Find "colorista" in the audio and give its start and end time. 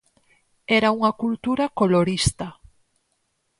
1.79-2.47